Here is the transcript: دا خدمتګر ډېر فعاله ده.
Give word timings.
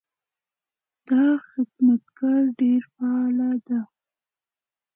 دا 1.07 1.23
خدمتګر 1.49 2.41
ډېر 2.59 2.81
فعاله 2.93 3.49
ده. 3.67 3.79